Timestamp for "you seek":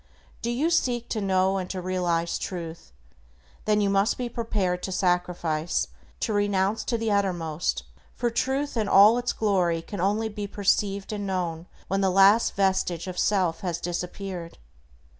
0.49-1.09